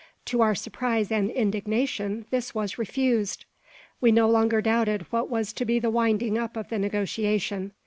[0.25, 3.45] To our surprise and indignation this was refused!
[4.01, 7.71] We no longer doubted what was to be the winding up of the negotiation.